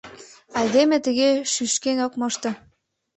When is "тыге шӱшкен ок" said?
1.05-2.13